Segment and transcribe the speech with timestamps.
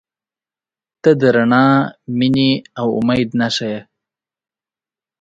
[1.01, 1.65] •ته د رڼا،
[2.17, 3.79] مینې، او امید نښه یې.